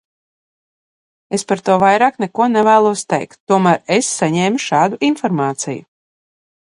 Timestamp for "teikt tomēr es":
3.13-4.09